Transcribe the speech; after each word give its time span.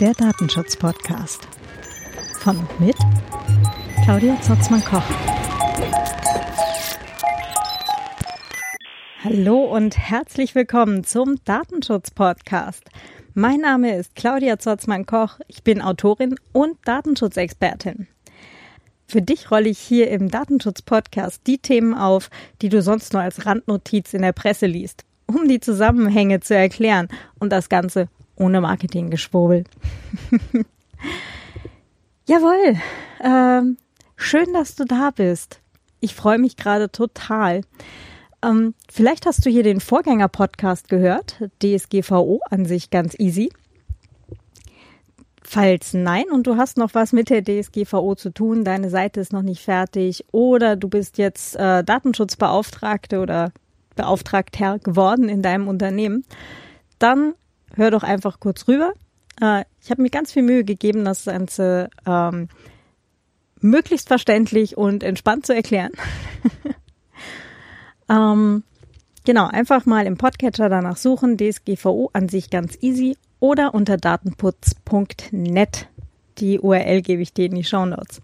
Der 0.00 0.12
Datenschutz-Podcast. 0.14 1.48
Von 2.38 2.56
und 2.58 2.80
mit 2.80 2.96
Claudia 4.04 4.40
Zotzmann-Koch. 4.40 5.02
Hallo 9.24 9.64
und 9.64 9.98
herzlich 9.98 10.54
willkommen 10.54 11.02
zum 11.02 11.36
Datenschutz-Podcast. 11.44 12.84
Mein 13.34 13.60
Name 13.60 13.96
ist 13.96 14.14
Claudia 14.14 14.58
Zotzmann-Koch. 14.58 15.40
Ich 15.48 15.64
bin 15.64 15.82
Autorin 15.82 16.36
und 16.52 16.78
Datenschutzexpertin. 16.84 18.06
Für 19.10 19.22
dich 19.22 19.50
rolle 19.50 19.70
ich 19.70 19.78
hier 19.78 20.10
im 20.10 20.30
Datenschutz-Podcast 20.30 21.42
die 21.46 21.58
Themen 21.58 21.94
auf, 21.94 22.30
die 22.62 22.68
du 22.68 22.82
sonst 22.82 23.14
nur 23.14 23.22
als 23.22 23.46
Randnotiz 23.46 24.14
in 24.14 24.22
der 24.22 24.32
Presse 24.32 24.66
liest, 24.66 25.04
um 25.28 25.46
die 25.46 25.60
Zusammenhänge 25.60 26.40
zu 26.40 26.56
erklären 26.56 27.08
und 27.38 27.52
das 27.52 27.68
Ganze 27.68 28.08
ohne 28.34 28.60
Marketinggeschwurbel. 28.60 29.64
Jawohl, 32.26 32.76
ähm, 33.22 33.76
schön, 34.16 34.52
dass 34.52 34.74
du 34.74 34.84
da 34.84 35.10
bist. 35.10 35.60
Ich 36.00 36.14
freue 36.14 36.38
mich 36.38 36.56
gerade 36.56 36.90
total. 36.90 37.62
Ähm, 38.42 38.74
vielleicht 38.90 39.26
hast 39.26 39.44
du 39.44 39.50
hier 39.50 39.62
den 39.62 39.80
Vorgänger-Podcast 39.80 40.88
gehört, 40.88 41.42
DSGVO 41.62 42.40
an 42.50 42.66
sich 42.66 42.90
ganz 42.90 43.14
easy. 43.18 43.50
Falls 45.42 45.94
nein 45.94 46.24
und 46.30 46.46
du 46.46 46.56
hast 46.56 46.76
noch 46.76 46.94
was 46.94 47.12
mit 47.12 47.30
der 47.30 47.42
DSGVO 47.42 48.14
zu 48.14 48.30
tun, 48.30 48.64
deine 48.64 48.90
Seite 48.90 49.20
ist 49.20 49.32
noch 49.32 49.42
nicht 49.42 49.62
fertig 49.62 50.24
oder 50.30 50.76
du 50.76 50.88
bist 50.88 51.16
jetzt 51.16 51.56
äh, 51.56 51.82
Datenschutzbeauftragte 51.82 53.20
oder 53.20 53.52
Beauftragter 53.98 54.78
geworden 54.78 55.28
in 55.28 55.42
deinem 55.42 55.68
Unternehmen, 55.68 56.24
dann 56.98 57.34
hör 57.74 57.90
doch 57.90 58.04
einfach 58.04 58.40
kurz 58.40 58.66
rüber. 58.68 58.92
Äh, 59.40 59.64
ich 59.82 59.90
habe 59.90 60.02
mir 60.02 60.10
ganz 60.10 60.32
viel 60.32 60.42
Mühe 60.42 60.64
gegeben, 60.64 61.04
das 61.04 61.24
Ganze 61.26 61.90
ähm, 62.06 62.48
möglichst 63.60 64.08
verständlich 64.08 64.76
und 64.76 65.02
entspannt 65.02 65.44
zu 65.44 65.54
erklären. 65.54 65.92
ähm, 68.08 68.62
genau, 69.24 69.48
einfach 69.48 69.84
mal 69.84 70.06
im 70.06 70.16
Podcatcher 70.16 70.68
danach 70.68 70.96
suchen. 70.96 71.36
DSGVO 71.36 72.10
an 72.12 72.28
sich 72.28 72.50
ganz 72.50 72.78
easy 72.80 73.16
oder 73.40 73.74
unter 73.74 73.96
datenputz.net. 73.96 75.88
Die 76.38 76.60
URL 76.60 77.02
gebe 77.02 77.22
ich 77.22 77.32
dir 77.32 77.46
in 77.46 77.56
die 77.56 77.64
Show 77.64 77.84
Notes. 77.84 78.22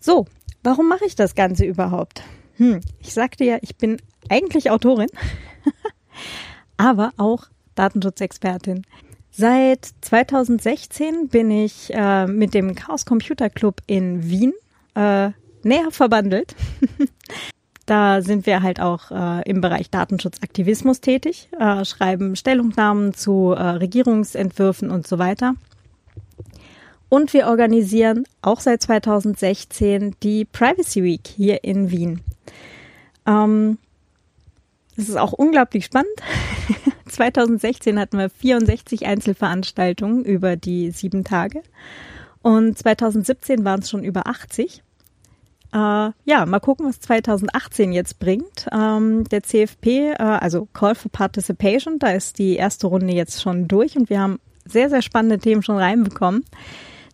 So, 0.00 0.26
warum 0.62 0.88
mache 0.88 1.04
ich 1.04 1.14
das 1.14 1.34
Ganze 1.34 1.64
überhaupt? 1.64 2.22
Hm, 2.56 2.80
ich 3.00 3.12
sagte 3.12 3.44
ja, 3.44 3.58
ich 3.62 3.76
bin 3.76 3.98
eigentlich 4.28 4.70
Autorin, 4.70 5.08
aber 6.76 7.12
auch 7.16 7.46
Datenschutzexpertin. 7.74 8.84
Seit 9.30 9.88
2016 10.02 11.28
bin 11.28 11.50
ich 11.50 11.92
äh, 11.94 12.26
mit 12.26 12.52
dem 12.52 12.74
Chaos 12.74 13.06
Computer 13.06 13.48
Club 13.48 13.80
in 13.86 14.28
Wien 14.28 14.52
äh, 14.94 15.30
näher 15.62 15.90
verbandelt. 15.90 16.54
da 17.86 18.20
sind 18.20 18.44
wir 18.44 18.62
halt 18.62 18.80
auch 18.80 19.10
äh, 19.10 19.48
im 19.48 19.62
Bereich 19.62 19.90
Datenschutzaktivismus 19.90 21.00
tätig, 21.00 21.48
äh, 21.58 21.84
schreiben 21.86 22.36
Stellungnahmen 22.36 23.14
zu 23.14 23.52
äh, 23.52 23.62
Regierungsentwürfen 23.62 24.90
und 24.90 25.06
so 25.06 25.18
weiter. 25.18 25.54
Und 27.08 27.32
wir 27.32 27.46
organisieren 27.46 28.24
auch 28.40 28.60
seit 28.60 28.82
2016 28.82 30.16
die 30.22 30.44
Privacy 30.44 31.02
Week 31.02 31.26
hier 31.26 31.64
in 31.64 31.90
Wien. 31.90 32.20
Ähm, 33.26 33.78
das 34.96 35.08
ist 35.08 35.16
auch 35.16 35.32
unglaublich 35.32 35.84
spannend. 35.84 36.10
2016 37.08 37.98
hatten 37.98 38.18
wir 38.18 38.30
64 38.30 39.06
Einzelveranstaltungen 39.06 40.24
über 40.24 40.56
die 40.56 40.90
sieben 40.90 41.24
Tage 41.24 41.62
und 42.42 42.78
2017 42.78 43.64
waren 43.64 43.80
es 43.80 43.90
schon 43.90 44.04
über 44.04 44.26
80. 44.26 44.82
Äh, 45.72 45.76
ja, 45.76 46.46
mal 46.46 46.60
gucken, 46.60 46.86
was 46.86 47.00
2018 47.00 47.92
jetzt 47.92 48.18
bringt. 48.18 48.68
Ähm, 48.72 49.24
der 49.24 49.42
CFP, 49.42 50.12
äh, 50.12 50.16
also 50.18 50.68
Call 50.72 50.94
for 50.94 51.10
Participation, 51.10 51.98
da 51.98 52.10
ist 52.10 52.38
die 52.38 52.56
erste 52.56 52.88
Runde 52.88 53.14
jetzt 53.14 53.40
schon 53.40 53.68
durch 53.68 53.96
und 53.96 54.10
wir 54.10 54.20
haben 54.20 54.38
sehr, 54.66 54.90
sehr 54.90 55.02
spannende 55.02 55.38
Themen 55.38 55.62
schon 55.62 55.78
reinbekommen. 55.78 56.44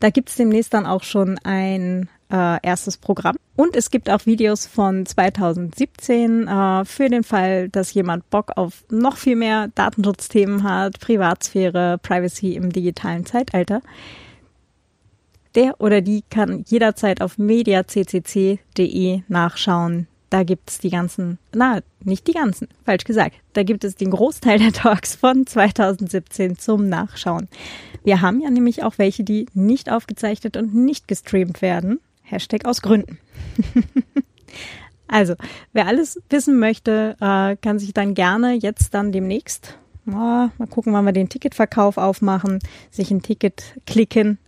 Da 0.00 0.10
gibt 0.10 0.30
es 0.30 0.36
demnächst 0.36 0.74
dann 0.74 0.86
auch 0.86 1.02
schon 1.02 1.38
ein 1.44 2.08
äh, 2.30 2.58
erstes 2.62 2.96
Programm. 2.96 3.36
Und 3.56 3.74
es 3.76 3.90
gibt 3.90 4.10
auch 4.10 4.26
Videos 4.26 4.66
von 4.66 5.06
2017 5.06 6.46
äh, 6.46 6.84
für 6.84 7.08
den 7.08 7.24
Fall, 7.24 7.68
dass 7.68 7.94
jemand 7.94 8.28
Bock 8.30 8.52
auf 8.56 8.84
noch 8.90 9.16
viel 9.16 9.36
mehr 9.36 9.68
Datenschutzthemen 9.74 10.62
hat, 10.62 11.00
Privatsphäre, 11.00 11.98
Privacy 11.98 12.54
im 12.54 12.70
digitalen 12.72 13.26
Zeitalter. 13.26 13.80
Der 15.54 15.80
oder 15.80 16.02
die 16.02 16.22
kann 16.30 16.64
jederzeit 16.68 17.20
auf 17.22 17.38
mediaccc.de 17.38 19.22
nachschauen. 19.28 20.06
Da 20.30 20.42
gibt 20.42 20.68
es 20.68 20.78
die 20.78 20.90
ganzen, 20.90 21.38
na, 21.54 21.80
nicht 22.04 22.26
die 22.26 22.32
ganzen, 22.32 22.68
falsch 22.84 23.04
gesagt. 23.04 23.36
Da 23.54 23.62
gibt 23.62 23.82
es 23.82 23.94
den 23.94 24.10
Großteil 24.10 24.58
der 24.58 24.72
Talks 24.72 25.14
von 25.14 25.46
2017 25.46 26.58
zum 26.58 26.88
Nachschauen. 26.88 27.48
Wir 28.04 28.20
haben 28.20 28.40
ja 28.40 28.50
nämlich 28.50 28.82
auch 28.82 28.98
welche, 28.98 29.24
die 29.24 29.46
nicht 29.54 29.90
aufgezeichnet 29.90 30.58
und 30.58 30.74
nicht 30.74 31.08
gestreamt 31.08 31.62
werden. 31.62 31.98
Hashtag 32.30 32.64
aus 32.64 32.82
Gründen. 32.82 33.18
also, 35.08 35.34
wer 35.72 35.86
alles 35.86 36.20
wissen 36.30 36.58
möchte, 36.58 37.16
äh, 37.20 37.56
kann 37.56 37.78
sich 37.78 37.92
dann 37.94 38.14
gerne 38.14 38.54
jetzt 38.54 38.94
dann 38.94 39.12
demnächst, 39.12 39.78
mal 40.04 40.50
gucken, 40.70 40.92
wann 40.92 41.04
wir 41.04 41.12
den 41.12 41.28
Ticketverkauf 41.28 41.98
aufmachen, 41.98 42.60
sich 42.90 43.10
ein 43.10 43.22
Ticket 43.22 43.74
klicken 43.86 44.38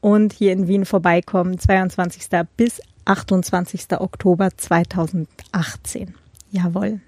und 0.00 0.32
hier 0.32 0.52
in 0.52 0.68
Wien 0.68 0.84
vorbeikommen, 0.84 1.58
22. 1.58 2.28
bis 2.56 2.80
28. 3.04 3.98
Oktober 3.98 4.50
2018. 4.56 6.14
Jawohl. 6.50 7.00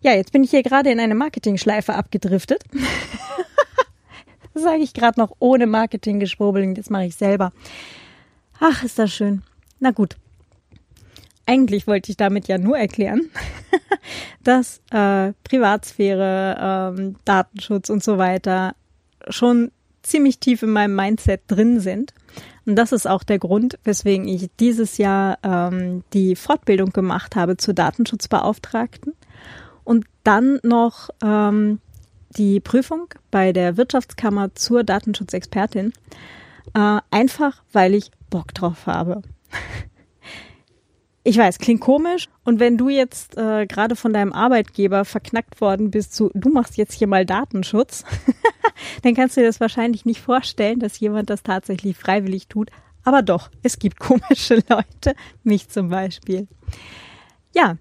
Ja, 0.00 0.12
jetzt 0.12 0.32
bin 0.32 0.42
ich 0.42 0.50
hier 0.50 0.64
gerade 0.64 0.90
in 0.90 0.98
eine 0.98 1.14
Marketingschleife 1.14 1.94
abgedriftet. 1.94 2.64
das 4.54 4.62
sage 4.62 4.82
ich 4.82 4.94
gerade 4.94 5.20
noch 5.20 5.32
ohne 5.38 5.66
Marketinggeschwurbeln, 5.66 6.74
das 6.74 6.90
mache 6.90 7.04
ich 7.04 7.14
selber. 7.14 7.52
Ach, 8.64 8.84
ist 8.84 8.96
das 9.00 9.12
schön. 9.12 9.42
Na 9.80 9.90
gut. 9.90 10.16
Eigentlich 11.46 11.88
wollte 11.88 12.12
ich 12.12 12.16
damit 12.16 12.46
ja 12.46 12.58
nur 12.58 12.78
erklären, 12.78 13.28
dass 14.44 14.80
äh, 14.92 15.32
Privatsphäre, 15.42 16.92
ähm, 16.96 17.16
Datenschutz 17.24 17.90
und 17.90 18.04
so 18.04 18.18
weiter 18.18 18.76
schon 19.28 19.72
ziemlich 20.04 20.38
tief 20.38 20.62
in 20.62 20.70
meinem 20.70 20.94
Mindset 20.94 21.40
drin 21.48 21.80
sind. 21.80 22.14
Und 22.64 22.76
das 22.76 22.92
ist 22.92 23.08
auch 23.08 23.24
der 23.24 23.40
Grund, 23.40 23.80
weswegen 23.82 24.28
ich 24.28 24.48
dieses 24.60 24.96
Jahr 24.96 25.38
ähm, 25.42 26.04
die 26.12 26.36
Fortbildung 26.36 26.90
gemacht 26.90 27.34
habe 27.34 27.56
zur 27.56 27.74
Datenschutzbeauftragten 27.74 29.14
und 29.82 30.04
dann 30.22 30.60
noch 30.62 31.10
ähm, 31.20 31.80
die 32.36 32.60
Prüfung 32.60 33.08
bei 33.32 33.52
der 33.52 33.76
Wirtschaftskammer 33.76 34.54
zur 34.54 34.84
Datenschutzexpertin. 34.84 35.92
Äh, 36.74 37.00
einfach, 37.10 37.62
weil 37.72 37.94
ich 37.94 38.10
Bock 38.30 38.54
drauf 38.54 38.86
habe. 38.86 39.22
Ich 41.24 41.38
weiß, 41.38 41.58
klingt 41.58 41.80
komisch. 41.80 42.28
Und 42.44 42.58
wenn 42.58 42.76
du 42.76 42.88
jetzt 42.88 43.36
äh, 43.36 43.66
gerade 43.66 43.94
von 43.94 44.12
deinem 44.12 44.32
Arbeitgeber 44.32 45.04
verknackt 45.04 45.60
worden 45.60 45.92
bist 45.92 46.14
zu, 46.14 46.30
du 46.34 46.50
machst 46.50 46.76
jetzt 46.76 46.94
hier 46.94 47.06
mal 47.06 47.24
Datenschutz, 47.24 48.04
dann 49.02 49.14
kannst 49.14 49.36
du 49.36 49.40
dir 49.40 49.46
das 49.46 49.60
wahrscheinlich 49.60 50.04
nicht 50.04 50.20
vorstellen, 50.20 50.80
dass 50.80 50.98
jemand 50.98 51.30
das 51.30 51.44
tatsächlich 51.44 51.96
freiwillig 51.96 52.48
tut. 52.48 52.70
Aber 53.04 53.22
doch, 53.22 53.50
es 53.62 53.78
gibt 53.78 54.00
komische 54.00 54.64
Leute, 54.68 55.14
mich 55.44 55.68
zum 55.68 55.90
Beispiel. 55.90 56.48
Ja, 57.54 57.76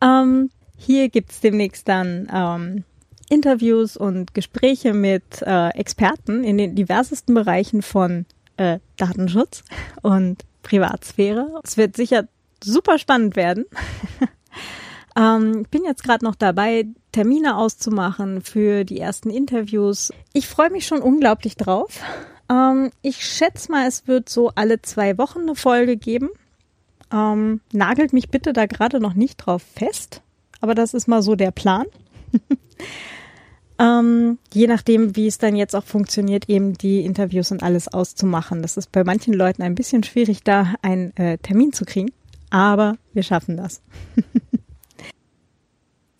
ähm, 0.00 0.50
hier 0.76 1.10
gibt's 1.10 1.40
demnächst 1.40 1.88
dann 1.88 2.28
ähm, 2.32 2.84
Interviews 3.32 3.96
und 3.96 4.34
Gespräche 4.34 4.92
mit 4.92 5.40
äh, 5.40 5.70
Experten 5.70 6.44
in 6.44 6.58
den 6.58 6.74
diversesten 6.74 7.34
Bereichen 7.34 7.80
von 7.80 8.26
äh, 8.58 8.78
Datenschutz 8.98 9.64
und 10.02 10.44
Privatsphäre. 10.62 11.60
Es 11.64 11.78
wird 11.78 11.96
sicher 11.96 12.28
super 12.62 12.98
spannend 12.98 13.34
werden. 13.34 13.64
ähm, 15.16 15.64
bin 15.70 15.84
jetzt 15.84 16.04
gerade 16.04 16.26
noch 16.26 16.34
dabei, 16.34 16.86
Termine 17.12 17.56
auszumachen 17.56 18.42
für 18.42 18.84
die 18.84 19.00
ersten 19.00 19.30
Interviews. 19.30 20.12
Ich 20.34 20.46
freue 20.46 20.70
mich 20.70 20.86
schon 20.86 21.00
unglaublich 21.00 21.56
drauf. 21.56 22.00
Ähm, 22.50 22.90
ich 23.00 23.26
schätze 23.26 23.72
mal, 23.72 23.88
es 23.88 24.06
wird 24.06 24.28
so 24.28 24.52
alle 24.54 24.82
zwei 24.82 25.16
Wochen 25.16 25.40
eine 25.40 25.54
Folge 25.54 25.96
geben. 25.96 26.28
Ähm, 27.10 27.62
nagelt 27.72 28.12
mich 28.12 28.28
bitte 28.28 28.52
da 28.52 28.66
gerade 28.66 29.00
noch 29.00 29.14
nicht 29.14 29.38
drauf 29.38 29.62
fest, 29.62 30.20
aber 30.60 30.74
das 30.74 30.92
ist 30.92 31.08
mal 31.08 31.22
so 31.22 31.34
der 31.34 31.50
Plan. 31.50 31.86
Ähm, 33.82 34.38
je 34.52 34.68
nachdem, 34.68 35.16
wie 35.16 35.26
es 35.26 35.38
dann 35.38 35.56
jetzt 35.56 35.74
auch 35.74 35.82
funktioniert, 35.82 36.48
eben 36.48 36.74
die 36.74 37.04
Interviews 37.04 37.50
und 37.50 37.64
alles 37.64 37.88
auszumachen. 37.88 38.62
Das 38.62 38.76
ist 38.76 38.92
bei 38.92 39.02
manchen 39.02 39.34
Leuten 39.34 39.62
ein 39.62 39.74
bisschen 39.74 40.04
schwierig, 40.04 40.44
da 40.44 40.74
einen 40.82 41.16
äh, 41.16 41.38
Termin 41.38 41.72
zu 41.72 41.84
kriegen, 41.84 42.12
aber 42.50 42.96
wir 43.12 43.24
schaffen 43.24 43.56
das. 43.56 43.82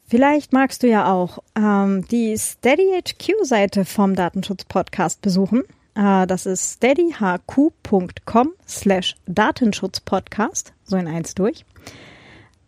Vielleicht 0.08 0.52
magst 0.52 0.82
du 0.82 0.88
ja 0.88 1.10
auch 1.10 1.38
ähm, 1.54 2.04
die 2.10 2.36
SteadyHQ-Seite 2.36 3.84
vom 3.84 4.16
Datenschutz-Podcast 4.16 5.22
besuchen. 5.22 5.62
Äh, 5.94 6.26
das 6.26 6.46
ist 6.46 6.74
steadyhq.com 6.74 8.52
slash 8.66 9.14
Datenschutzpodcast, 9.26 10.72
so 10.82 10.96
in 10.96 11.06
eins 11.06 11.36
durch. 11.36 11.64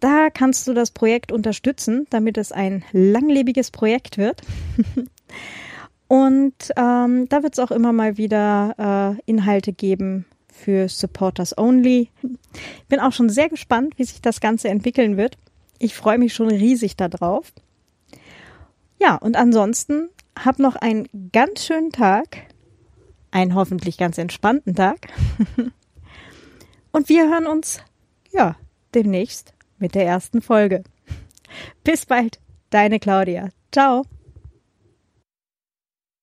Da 0.01 0.29
kannst 0.31 0.67
du 0.67 0.75
das 0.75 0.91
Projekt 0.91 1.33
unterstützen, 1.33 2.07
damit 2.11 2.37
es 2.37 2.53
ein 2.53 2.85
langlebiges 2.93 3.71
Projekt 3.71 4.19
wird. 4.19 4.43
Und 6.09 6.55
ähm, 6.77 7.29
da 7.29 7.43
wird 7.43 7.55
es 7.55 7.59
auch 7.59 7.71
immer 7.71 7.93
mal 7.93 8.19
wieder 8.19 9.17
äh, 9.19 9.23
Inhalte 9.25 9.73
geben 9.73 10.27
für 10.53 10.89
Supporters 10.89 11.57
Only. 11.57 12.11
Ich 12.23 12.89
bin 12.89 13.01
auch 13.01 13.13
schon 13.13 13.29
sehr 13.29 13.49
gespannt, 13.49 13.95
wie 13.99 14.05
sich 14.05 14.21
das 14.21 14.41
Ganze 14.41 14.69
entwickeln 14.69 15.17
wird. 15.17 15.39
Ich 15.79 15.95
freue 15.95 16.19
mich 16.19 16.35
schon 16.35 16.49
riesig 16.49 16.97
darauf. 16.97 17.53
Ja, 19.01 19.17
und 19.17 19.37
ansonsten 19.37 20.09
hab 20.39 20.59
noch 20.59 20.77
einen 20.77 21.09
ganz 21.33 21.65
schönen 21.65 21.91
Tag, 21.91 22.47
einen 23.31 23.55
hoffentlich 23.55 23.99
ganz 23.99 24.19
entspannten 24.19 24.75
Tag. 24.75 25.09
und 26.93 27.09
wir 27.09 27.29
hören 27.29 27.47
uns, 27.47 27.81
ja, 28.31 28.57
demnächst 28.95 29.54
mit 29.79 29.95
der 29.95 30.07
ersten 30.07 30.41
Folge. 30.43 30.83
Bis 31.85 32.07
bald, 32.07 32.41
deine 32.71 32.99
Claudia. 32.99 33.49
Ciao. 33.73 34.05